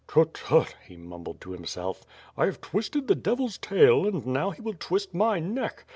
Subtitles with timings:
[0.07, 4.59] "Tut, tut!" he mumbled to himself, "I have twisted the devil's tail and now he
[4.59, 5.85] will twist my neck.